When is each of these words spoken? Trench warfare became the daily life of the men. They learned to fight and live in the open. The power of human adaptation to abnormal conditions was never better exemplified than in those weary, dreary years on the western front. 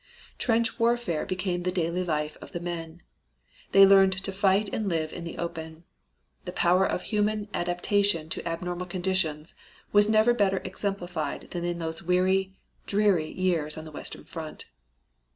Trench 0.39 0.79
warfare 0.79 1.27
became 1.27 1.61
the 1.61 1.71
daily 1.71 2.03
life 2.03 2.35
of 2.41 2.53
the 2.53 2.59
men. 2.59 3.03
They 3.71 3.85
learned 3.85 4.13
to 4.13 4.31
fight 4.31 4.67
and 4.73 4.89
live 4.89 5.13
in 5.13 5.25
the 5.25 5.37
open. 5.37 5.83
The 6.45 6.51
power 6.51 6.87
of 6.87 7.03
human 7.03 7.47
adaptation 7.53 8.27
to 8.29 8.47
abnormal 8.47 8.87
conditions 8.87 9.53
was 9.91 10.09
never 10.09 10.33
better 10.33 10.57
exemplified 10.65 11.51
than 11.51 11.63
in 11.63 11.77
those 11.77 12.01
weary, 12.01 12.55
dreary 12.87 13.29
years 13.31 13.77
on 13.77 13.85
the 13.85 13.91
western 13.91 14.23
front. 14.23 14.65